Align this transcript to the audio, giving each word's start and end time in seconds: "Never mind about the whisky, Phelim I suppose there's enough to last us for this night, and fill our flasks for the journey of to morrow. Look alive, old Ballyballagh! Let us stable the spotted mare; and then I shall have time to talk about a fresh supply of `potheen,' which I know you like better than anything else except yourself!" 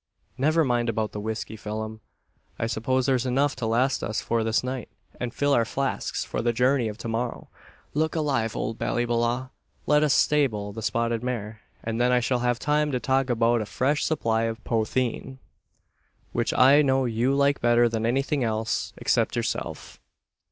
"Never 0.35 0.63
mind 0.63 0.89
about 0.89 1.11
the 1.11 1.19
whisky, 1.19 1.55
Phelim 1.55 2.01
I 2.57 2.65
suppose 2.65 3.05
there's 3.05 3.27
enough 3.27 3.55
to 3.57 3.67
last 3.67 4.01
us 4.03 4.19
for 4.19 4.43
this 4.43 4.63
night, 4.63 4.89
and 5.19 5.31
fill 5.31 5.53
our 5.53 5.63
flasks 5.63 6.25
for 6.25 6.41
the 6.41 6.51
journey 6.51 6.87
of 6.87 6.97
to 6.97 7.07
morrow. 7.07 7.49
Look 7.93 8.15
alive, 8.15 8.55
old 8.55 8.79
Ballyballagh! 8.79 9.51
Let 9.85 10.01
us 10.01 10.15
stable 10.15 10.73
the 10.73 10.81
spotted 10.81 11.21
mare; 11.23 11.61
and 11.83 12.01
then 12.01 12.11
I 12.11 12.19
shall 12.19 12.39
have 12.39 12.57
time 12.57 12.91
to 12.93 12.99
talk 12.99 13.29
about 13.29 13.61
a 13.61 13.67
fresh 13.67 14.03
supply 14.03 14.45
of 14.45 14.63
`potheen,' 14.63 15.37
which 16.31 16.51
I 16.51 16.81
know 16.81 17.05
you 17.05 17.35
like 17.35 17.61
better 17.61 17.87
than 17.87 18.03
anything 18.07 18.43
else 18.43 18.93
except 18.97 19.35
yourself!" 19.35 19.99